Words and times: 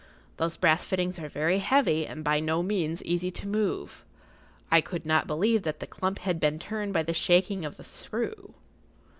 Those 0.37 0.57
brass 0.57 0.83
fittings 0.87 1.19
are 1.19 1.29
very 1.29 1.59
heavy 1.59 2.07
and 2.07 2.23
by 2.23 2.39
no 2.39 2.63
means 2.63 3.03
easy 3.03 3.29
to 3.29 3.47
move; 3.47 4.03
I 4.71 4.81
could 4.81 5.05
not 5.05 5.27
believe 5.27 5.61
that 5.61 5.79
the 5.79 5.85
clump 5.85 6.17
had 6.17 6.39
been 6.39 6.57
turned 6.57 6.91
by 6.91 7.03
the 7.03 7.13
shaking 7.13 7.65
of 7.65 7.77
the 7.77 7.83
screw. 7.83 8.55